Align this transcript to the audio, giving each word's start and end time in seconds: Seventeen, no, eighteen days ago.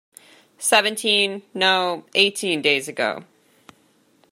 Seventeen, 0.57 1.43
no, 1.53 2.07
eighteen 2.15 2.63
days 2.63 2.87
ago. 2.87 3.23